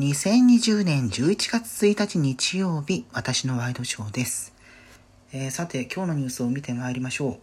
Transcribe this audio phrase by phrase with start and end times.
[0.00, 4.54] 2020年11月1日日曜日、私のワイドショーです。
[5.34, 7.38] えー、さて、今日のニュースを見てまいりましょ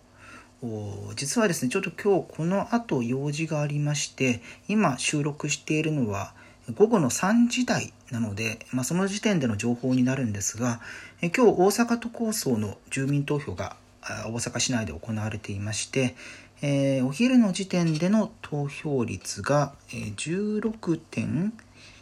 [0.63, 1.13] う。
[1.15, 6.33] 実はですね、ちょっと今日この後用事がありまして、今収録しているのは
[6.73, 10.82] 午後の3時台なので、まあ、その時点での情報になるんですが、
[11.21, 16.16] え今日大阪都構想の住民投票が大阪市内で行われていまして、
[16.64, 21.54] えー、お昼の時点での投票率が16点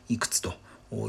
[0.09, 0.53] いくつと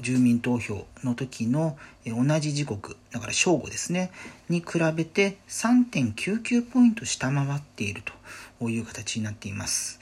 [0.00, 4.10] 住民投票の時の同じ時刻だから正午ですね。
[4.48, 8.02] に比べて3.99ポイント下回っている
[8.60, 9.98] という形になっています、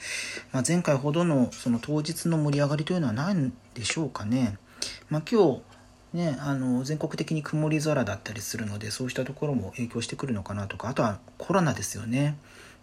[0.51, 4.57] まあ、前回ほどのその当日の盛り上がりというのは何でしょうかね、
[5.09, 5.61] まあ、今日
[6.13, 12.37] ね、あの全国的に曇り空だったりするのでそうしたところも影響してくるのかなとかあとはコロナですよね。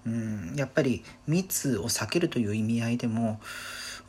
[0.06, 3.39] うん、やっぱり密を避けるという意味合いでも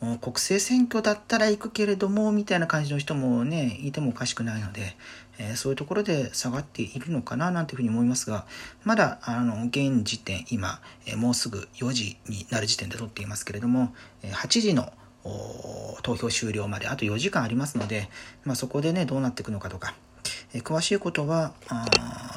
[0.00, 4.96] 国政選挙だったら行くけれどもみたいな感じの人もねいてもおかしくないので、
[5.38, 8.46] えー、そういうところで下がっているのかななんていうふうに思いますが
[8.82, 14.92] まだあの現時点今、えー、もうすぐ4時になる時点で撮っていますけれども、えー、8時の
[16.02, 18.08] 投票終了まであと4時間ありますので、
[18.44, 19.94] まあ、そこでねどうなっていくのかとか
[20.54, 21.54] え詳しいことは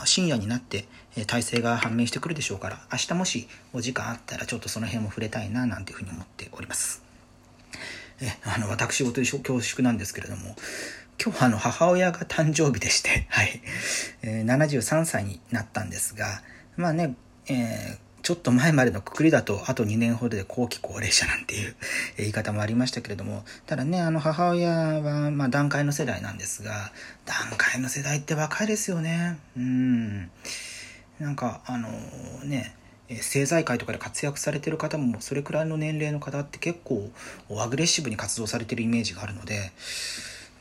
[0.06, 0.86] 深夜になって、
[1.18, 7.04] え体制が判明してくるでしょうから明日もしお時間あったらちょっとその辺も触れたいななんていうふうに思っております。
[8.22, 10.56] えあの私事で恐縮なんですけれども
[11.22, 13.62] 今日あの母親が誕生日でして、はい。
[14.22, 16.42] えー、73歳になったんですが
[16.78, 17.16] まあね、
[17.48, 21.76] えーちょっと前までのくくりだと、あと2年ほどで後期高齢者なんていう
[22.18, 26.92] 言い方もありましたけれども、ただね、あの母親は、まあ段階の世代なんですが、
[27.26, 29.38] 段階の世代って若いですよね。
[29.56, 30.32] うん。
[31.20, 31.88] なんか、あの
[32.44, 32.76] ね、
[33.10, 37.12] 政財界とかで活躍されてる方もそれくらいの年齢の方って結構
[37.52, 39.72] アグレッシブに活動されてるイメージがあるので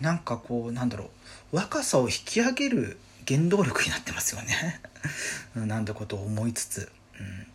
[0.02, 1.08] なんかこうなんだろ
[1.52, 4.82] う若さを引き上げる原動力になってますよね
[5.56, 7.46] なんてことを思いつつうん。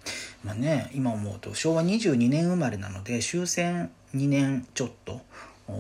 [0.43, 5.21] まあね、今思うと昭和22年生まれなので終戦2年ちょっと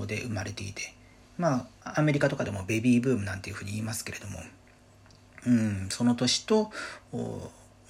[0.05, 0.93] で生まれていて
[1.37, 4.39] まあアメリカとかでもベビーブームなんていうふうに言いますけれども、
[5.47, 6.71] うん、その年と、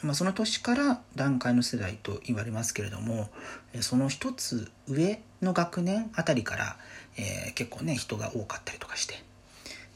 [0.03, 3.29] まあ、その年から段階の世代と言われますけれども
[3.81, 6.77] その一つ上の学年あたりから、
[7.17, 9.15] えー、結構ね人が多かったりとかして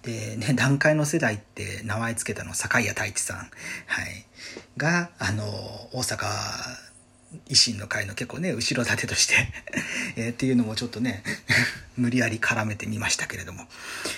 [0.04, 3.44] でね、 段階の世代って名前つけたの坂井太一さん、は
[4.04, 4.26] い、
[4.78, 5.44] が、あの、
[5.94, 6.28] 大阪
[7.50, 9.36] 維新の会の結構ね、後ろ盾として
[10.16, 11.24] えっていうのもちょっとね
[11.98, 13.68] 無理やり絡めてみましたけれども、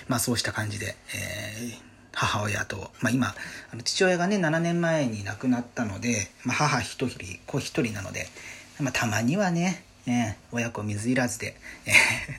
[0.08, 1.78] まあそうした感じで、えー、
[2.14, 3.36] 母親と、まあ今、
[3.72, 8.30] あの父親がね、7年前に亡くなったので、まあ母一人、子一人なので、
[8.80, 11.92] まあたまにはね、え、親子水入らずで、え、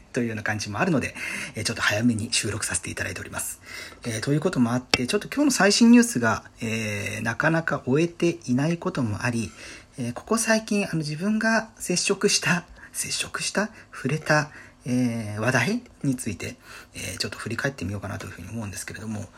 [0.12, 1.15] というような感じもあるので、
[1.56, 3.60] え、ちょっと早めに収録させていただいております。
[4.04, 9.50] えということもあって、ちょっと今日の最新ニュースが、えなかなか終えていないこともあり、
[9.99, 13.71] えここ最近あの自分が接触した、接触した？
[13.93, 14.50] 触れた、
[14.84, 16.56] え話題について、
[16.94, 19.28] えちょっと振り返ってみようかなというふうに思うんですけれども、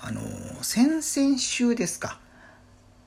[0.00, 0.20] あの
[0.62, 2.18] 先々週ですか、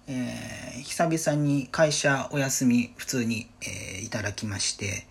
[0.08, 5.06] えー、久々に会社お休み普通に、えー、いただきまして、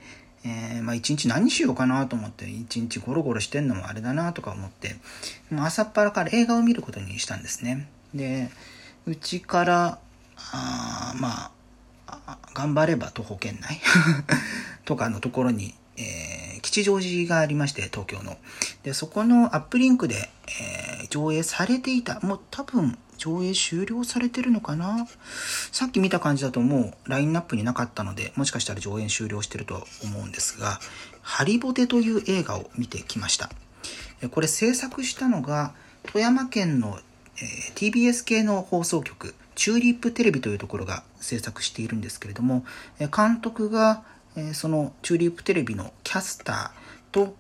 [0.45, 4.97] えー、まあ一日何しようかなと思って一日ゴロゴロしてんのもあれだなとか思って
[5.51, 7.89] もう朝っぱらから映画を見ることにしたんですね。
[8.15, 8.51] で
[9.07, 9.99] うちから
[10.53, 11.51] あま
[12.07, 13.81] あ頑張れば徒歩圏内
[14.85, 18.37] とかのところに、えー、吉祥寺がありまして東京の。
[18.83, 20.31] でそこのアップリンクで、
[20.61, 22.21] えー、上映されていた。
[22.21, 25.07] もう多分上映終了されてるのかな？
[25.71, 30.81] さっき見た感じだともうラインナップになかったので、もしかしたら上演終了してるとは思うんですが、
[31.21, 33.51] ハリボテという映画を見てきました。
[34.31, 36.99] これ制作したのが富山県の、
[37.37, 37.45] え
[37.75, 42.65] TBS 系の放送局、チューリップテレビというところが制作しているんですけれども、
[42.99, 44.03] 監督が
[44.37, 46.71] えそのチューリップテレビのキャスター
[47.13, 47.37] と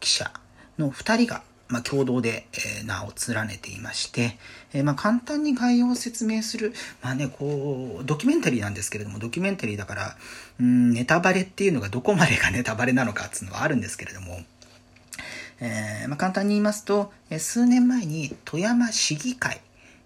[0.00, 0.30] 記者
[0.78, 4.38] の2人がまあ、共同で、えー、名を連ねていまして、
[4.72, 6.72] えー、まあ、簡単に概要を説明する、
[7.02, 10.16] まあね、こう、ドキュメンタリーなんですけれども、ドキュメンタリーだから、
[10.60, 14.40] うん、ネタバレっていうのがどこまでが ネタバレなのかっていうのはあるんですけれども、
[15.60, 19.60] えー、まあ、簡単に言いますと、え数年前に富山市議会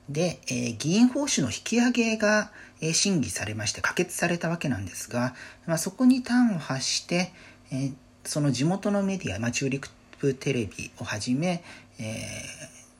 [0.08, 5.34] で、え議員報酬の引き上げが、え審議されまして可決されたわけなんですが、
[5.66, 7.32] まあ、そこに端を発して、
[7.70, 7.92] え
[8.24, 9.90] その地元のメディア、まあ、中陸
[10.20, 11.64] プテレビをはじめ、
[11.98, 12.20] え、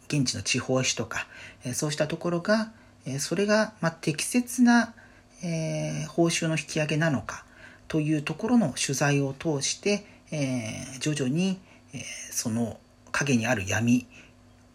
[0.09, 1.27] 現地の地方紙とか、
[1.65, 2.73] えそうしたところが、
[3.05, 4.95] えそれが、ま適切な、
[5.43, 7.45] え報酬の引き上げなのか
[7.89, 11.61] というところの取材を通して、え徐々に、
[11.93, 12.79] えその
[13.13, 14.07] 影にある闇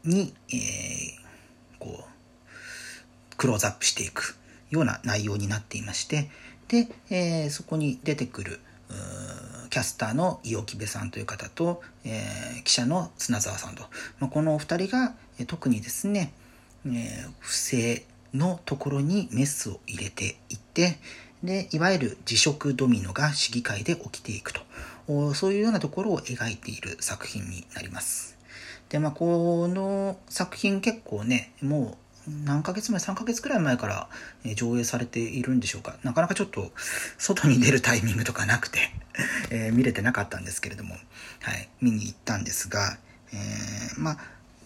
[0.04, 0.56] に、え
[1.80, 4.38] こうクローズアップしていく
[4.70, 6.30] ような内容になっていまして
[6.68, 8.60] で、えそこに出てくる
[9.76, 13.84] キャスターの伊尾木部さんという方と、えー、記者の砂沢さんと、
[14.20, 15.16] まあ、このお二人が、
[15.48, 16.32] 特にですね、
[16.86, 20.98] えー、不正のところにメスを入れていって
[21.44, 24.62] でいわゆる辞職ドミノが市議会で起きていくと
[25.34, 28.38] そういうようなところを描いている作品になります。
[28.88, 34.10] でまあこの作品結構ねもう何ヶ月前、3ヶ月くらい前から
[34.56, 35.96] 上映されているんでしょうか。
[36.04, 36.72] なかなかちょっと
[37.18, 38.80] 外に出るタイミングとかなくて
[39.52, 40.96] え、見れてなかったんですけれども、
[41.42, 42.98] はい、見に行ったんですが、
[43.32, 44.18] えー、まあ、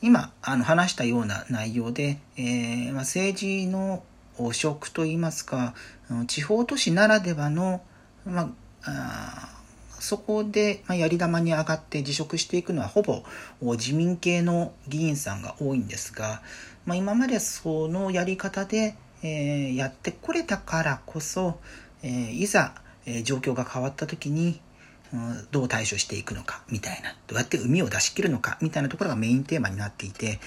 [0.02, 4.04] 今あの話したような内容で、えー、まあ、政治の
[4.38, 5.74] 汚職といいますか、
[6.28, 7.82] 地方都市ならではの、
[8.26, 8.54] ま
[8.84, 9.59] あ、
[10.00, 13.24] そこで、まやり玉に上がって辞職していくのはほぼ
[13.62, 16.42] 自民系の議員さんが多いんですが、
[16.86, 21.60] まあ、今までそのやり方で、えー、やってこれたからこそ、
[22.04, 22.74] えー、いざ、
[23.06, 24.62] えー、状況が変わった時に、
[25.13, 30.40] うん、どう対処していくのかみたいなどうやって海を出し切るのかみたいなところがメインテーマになっていて、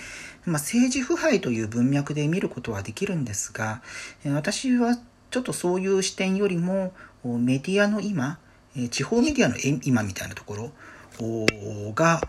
[0.45, 3.83] まあ、政治腐敗という文脈で見ることはできるんですが、
[4.25, 4.97] 私は
[5.31, 6.93] ちょっとそういう視点よりも
[7.25, 8.39] メディアの今
[8.91, 12.21] 地方メディアの今みたいなところが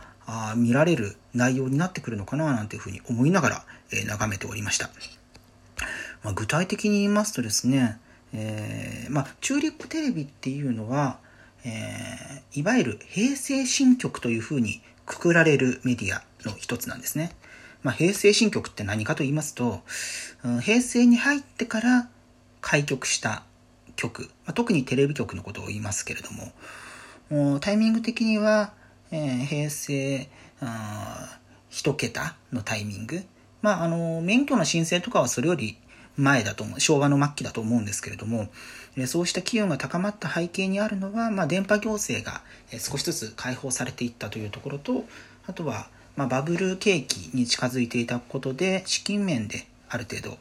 [0.56, 3.66] 見られる内容になってくるのかななんていうふうに思いながら
[4.06, 4.90] 眺めておりました。
[6.24, 8.00] まあ、具体的に言いますとですね、
[8.34, 11.20] えー、まあ、チューリップテレビっていうのは、
[11.66, 17.32] えー、いわゆる平成新曲というふうにくくられるメディアの一つなんですね。
[17.84, 19.82] まあ、平成新曲って何かと言いますと、
[20.44, 22.10] うん、平成に入ってから
[22.62, 23.44] 開局した
[24.04, 28.74] 局、ま、特にテレビ局のことを言いますけれども、タイミング的には、
[29.12, 30.30] えー、平成
[30.60, 31.40] あ
[31.72, 33.24] 1桁のタイミング、
[33.62, 35.78] まあ、あの免許の申請とかはそれより
[36.16, 38.50] 前だと思う昭和の末期だと思うんですけれども、
[38.96, 42.42] えそうした機運が高まった背景にあるのは、まあ、電波行政が
[42.78, 45.06] 少しずつ解放されていったというところと
[45.48, 50.38] あとは、まあ、バブル景気に近づいていたことで資金面である程度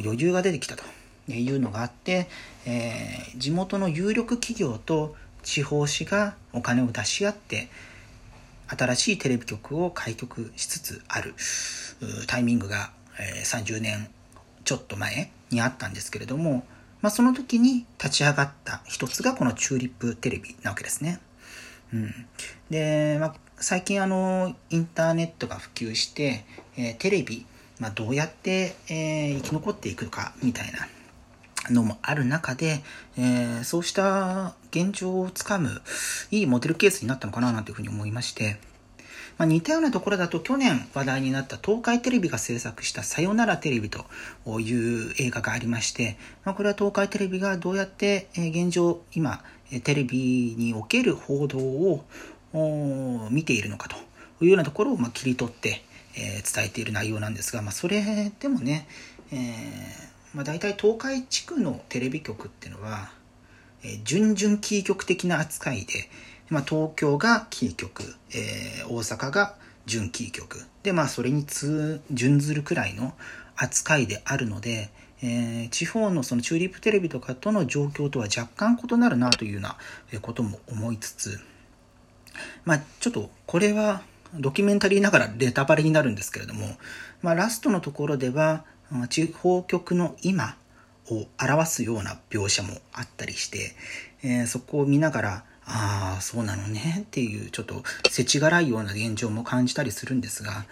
[0.00, 0.82] 余裕が出てきたと。
[1.28, 2.28] いうのがあって、
[2.66, 7.68] えー、地元の有力企業と地方紙がお金を出し合って
[8.68, 11.34] 新しいテレビ局を開局しつつある
[12.26, 14.08] タイミングが、えー、30年
[14.64, 16.64] ちょっと前にあったんですけれども、
[17.00, 21.20] まあ、その時に立ち上がった一つがこのチューリップテレビなわけですね。
[21.92, 22.14] うん、
[22.70, 26.44] で、まあ、最近あのインターネットが普及して、
[26.76, 27.44] えー、テレビ、
[27.78, 30.88] まあ、どうやって、えー、生き残っていくかみたいな
[31.70, 32.82] のもある中で、
[33.16, 35.82] えー、そうした現状をつかむ
[36.30, 38.58] いいモデルケースになったのかななんていうふうに思いまして、
[39.38, 44.04] まあ、似たようなところだと去年話題になった東海テレビが制作したさよならテレビと
[44.60, 49.42] いう映画がありまして、まあ、これは東海テレビがどうやって現状今
[49.84, 52.04] テレビにおける報道を
[53.30, 53.96] 見ているのかと
[54.44, 55.82] いうようなところをま切り取って
[56.14, 58.86] 伝えている内容なんですが、まあ、それでもね、
[59.30, 63.10] えーまあ、大体東海地区のテレビ局っていうのは、
[63.84, 66.08] えー、準々キー局的な扱いで、
[66.48, 69.54] まあ、東京がキー局、えー、大阪が
[69.86, 70.64] 準キー局。
[70.82, 71.44] で、まあ、それに
[72.10, 73.14] 準ずるくらいの
[73.56, 74.90] 扱いであるので、
[75.22, 79.76] えー、地方のそのチューリップテレビとかとの状況とは若干異なるなというような
[80.20, 81.40] ことも思いつつ、
[82.64, 84.02] まあ、ちょっとこれは
[84.34, 86.66] ドキュメンタリーながらネタバレになるんですけれども、
[87.20, 88.64] まあ、ラストのところでは、
[89.08, 90.56] 地方局の今
[91.10, 93.74] を表すような描写もあったりして、
[94.22, 100.64] えー、そこを見ながら、ああ、そうなのねっていうちょっと世知辛いような現状も感じたりするんですが、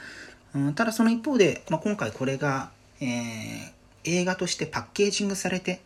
[0.55, 3.71] うん、ただその一方で、まあ、今回これが、えー、
[4.05, 5.81] 映画としてパッケージングされて、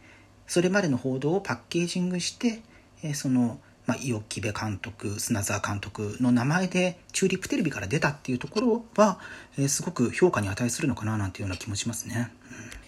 [0.47, 2.63] それまでの報道をパッケージングして、
[3.03, 9.19] えー、その、まあ、伊予木部監督、砂沢監督の名前でチューリップテレビから出たっていうところは、
[9.59, 12.33] えー、すごく評価に値するのかななんていうような気もしますね。
[12.51, 12.85] うん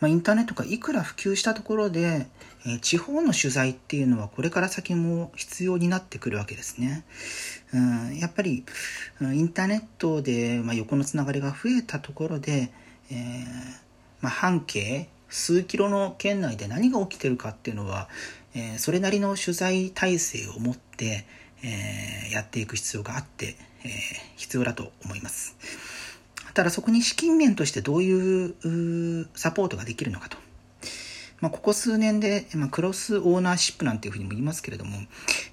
[0.00, 2.26] まあ、インターネットがいくら普及したところで、
[2.66, 7.04] えー、地方の取材っていうのはこれから先も必要になってくるわけですね。
[7.72, 8.64] うん、やっぱり
[9.20, 12.70] インターネットで、まあ、横のつながりが増えたところで、
[13.10, 13.46] えー
[14.20, 18.08] まあ、半径数キロの圏内で何が起きてるかっていうのは、
[18.56, 21.26] え、それなりの取材体制を持って、
[21.62, 23.90] えー、やっていく必要があって、え、
[24.36, 25.56] 必要だと思います。
[26.54, 30.38] ただそこに資金面としてどういうサポートができるのかと。
[31.40, 34.96] まあ、ここ数年で、まあ、クロスオーナーシップなんていうふうにも言いますけれども、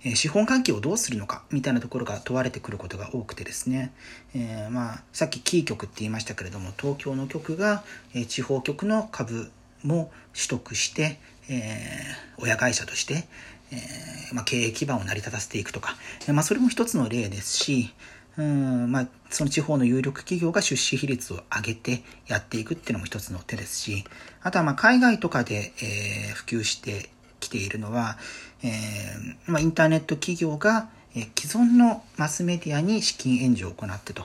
[0.06, 3.92] えー、資本関係をどうするのかみたいなところが問われてくることが多くてですね、
[4.34, 7.84] えー、まあ、さっきキー局って言いましたけれども、東京の局が、
[8.14, 9.52] えー、地方局の株
[9.84, 12.02] も取得して、え
[12.38, 13.28] 親会社として、
[13.72, 13.78] え
[14.34, 15.96] まあ、経営基盤を成り立たせていくとか、
[16.28, 17.94] まあ、それも一つの例ですし、
[18.38, 24.06] うんまあ、その地方の有力企業が出資比率を上げてやっていくっていうのも一つの手ですし、
[24.42, 27.10] あとはまあ海外とかで、えー、普及して
[27.40, 28.18] きているのは、
[28.64, 34.24] えーまあ、インターネット企業が既存のマスメディアに資金援助を行ってと。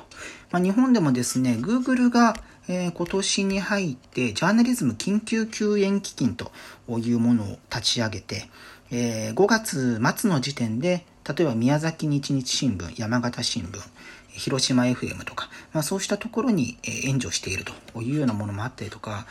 [0.50, 2.34] まあ、日本でもですね、Google が、
[2.68, 6.52] えー、今年に入ってジャーナリズム緊急救援基金と
[6.98, 8.48] いうものを立ち上げて、
[8.90, 13.80] えー、5月末の時点で例えば宮崎日日新聞、山形新聞、
[14.28, 19.26] 広島 FM とか、まあ、そうしたところに援助しているというようなものもあったりとか、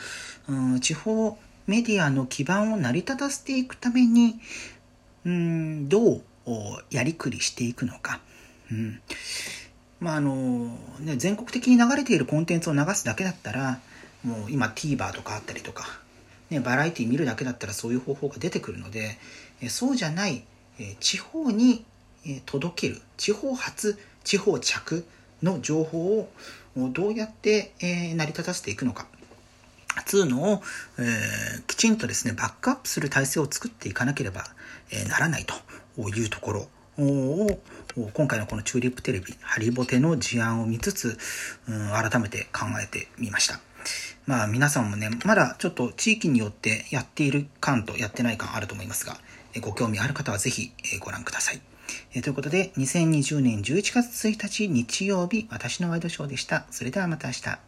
[0.48, 4.40] うん、地方メディアの基盤を成り立たせていくために、
[5.26, 6.22] うん、どう
[6.90, 8.20] やりくりしていくのか。
[8.72, 9.02] うん
[10.00, 13.80] まああのね、全国的に流れているコンテンツを流すだけだったら、
[14.24, 15.86] もう今 TVer とかあったりとか、
[16.50, 19.18] ね、バラエティー見るだけだったらそういう方法が出てくるので、
[19.70, 20.44] そうじゃない
[21.00, 21.84] 地方に
[22.46, 25.06] 届ける地方発地方着
[25.42, 26.30] の情報を
[26.76, 29.08] どうやって成り立たせていくのか。
[30.06, 30.62] つうのを、
[31.00, 34.44] えー、きちんとですねバックアップする体制を作っていかなければ、
[35.10, 36.68] ならないというところ。
[36.98, 37.60] を
[38.14, 41.18] 今回のこのチューリップテレビハリボテの事案を見つつ、
[41.68, 43.60] うん、改めて考えてみました。
[44.26, 49.18] まあ皆さんもね、まだちょっと地域によってやっている感とやってない感あると思いますが、
[49.62, 51.62] ご興味ある方はぜひご覧ください。
[52.22, 56.66] ということで、2020年11月1日日曜日、私のワイドショーでした。
[56.72, 57.60] それではまた明日。